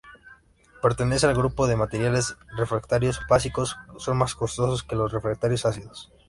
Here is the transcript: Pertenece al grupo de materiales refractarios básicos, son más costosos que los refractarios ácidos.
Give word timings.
Pertenece 0.81 1.27
al 1.27 1.35
grupo 1.35 1.67
de 1.67 1.75
materiales 1.75 2.35
refractarios 2.57 3.19
básicos, 3.29 3.77
son 3.99 4.17
más 4.17 4.33
costosos 4.33 4.81
que 4.81 4.95
los 4.95 5.11
refractarios 5.11 5.63
ácidos. 5.67 6.11